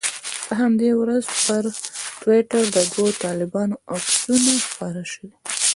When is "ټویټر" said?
2.23-2.63